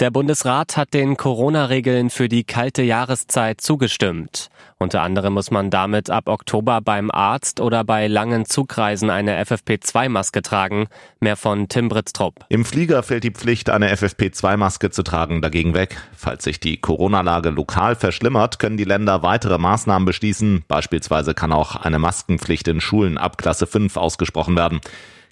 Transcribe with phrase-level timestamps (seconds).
[0.00, 4.48] Der Bundesrat hat den Corona-Regeln für die kalte Jahreszeit zugestimmt.
[4.78, 10.42] Unter anderem muss man damit ab Oktober beim Arzt oder bei langen Zugreisen eine FFP2-Maske
[10.42, 10.86] tragen.
[11.18, 12.44] Mehr von Tim Britztrup.
[12.48, 15.96] Im Flieger fällt die Pflicht, eine FFP2-Maske zu tragen, dagegen weg.
[16.16, 20.62] Falls sich die Corona-Lage lokal verschlimmert, können die Länder weitere Maßnahmen beschließen.
[20.68, 24.80] Beispielsweise kann auch eine Maskenpflicht in Schulen ab Klasse 5 ausgesprochen werden.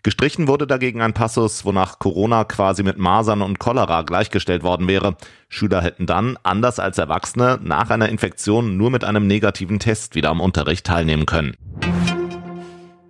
[0.06, 5.16] Gestrichen wurde dagegen ein Passus, wonach Corona quasi mit Masern und Cholera gleichgestellt worden wäre.
[5.48, 10.30] Schüler hätten dann, anders als Erwachsene, nach einer Infektion nur mit einem negativen Test wieder
[10.30, 11.56] am Unterricht teilnehmen können.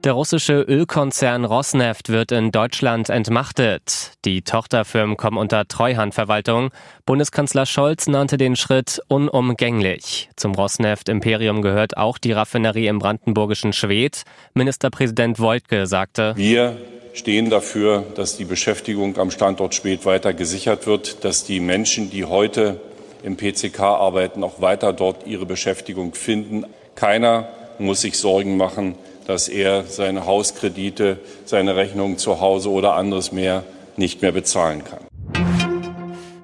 [0.06, 4.12] Der russische Ölkonzern Rosneft wird in Deutschland entmachtet.
[4.24, 6.70] Die Tochterfirmen kommen unter Treuhandverwaltung.
[7.06, 10.30] Bundeskanzler Scholz nannte den Schritt unumgänglich.
[10.36, 14.22] Zum Rosneft-Imperium gehört auch die Raffinerie im brandenburgischen Schwedt.
[14.54, 16.76] Ministerpräsident Woltke sagte, Wir
[17.16, 22.24] stehen dafür, dass die Beschäftigung am Standort Schwedt weiter gesichert wird, dass die Menschen, die
[22.24, 22.78] heute
[23.22, 26.66] im PCK arbeiten, auch weiter dort ihre Beschäftigung finden.
[26.94, 28.94] Keiner muss sich Sorgen machen,
[29.26, 33.64] dass er seine Hauskredite, seine Rechnungen zu Hause oder anderes mehr
[33.96, 35.00] nicht mehr bezahlen kann.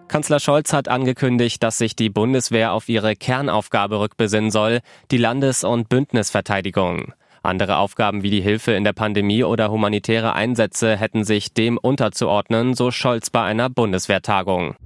[0.08, 5.64] Kanzler Scholz hat angekündigt, dass sich die Bundeswehr auf ihre Kernaufgabe rückbesinnen soll, die Landes-
[5.64, 7.14] und Bündnisverteidigung.
[7.42, 12.74] Andere Aufgaben wie die Hilfe in der Pandemie oder humanitäre Einsätze hätten sich dem unterzuordnen,
[12.74, 14.76] so Scholz bei einer Bundeswehrtagung.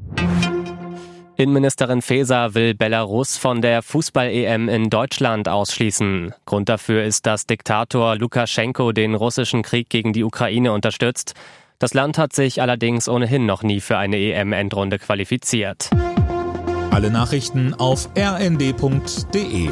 [1.38, 6.32] Innenministerin Faeser will Belarus von der Fußball-EM in Deutschland ausschließen.
[6.46, 11.34] Grund dafür ist, dass Diktator Lukaschenko den russischen Krieg gegen die Ukraine unterstützt.
[11.78, 15.90] Das Land hat sich allerdings ohnehin noch nie für eine EM-Endrunde qualifiziert.
[16.90, 19.68] Alle Nachrichten auf rnd.de